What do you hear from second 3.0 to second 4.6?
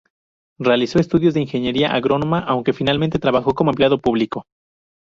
trabajó como empleado público.